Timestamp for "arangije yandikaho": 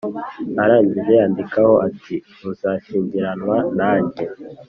0.63-1.73